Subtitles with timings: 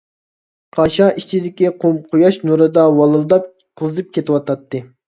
[0.77, 3.51] قاشا ئىچىدىكى قۇم قۇياش نۇرىدا ۋالىلداپ
[3.83, 4.89] قىزىپ كېتىۋاتاتتى.